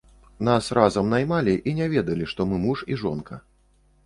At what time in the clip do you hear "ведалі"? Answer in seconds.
1.93-2.25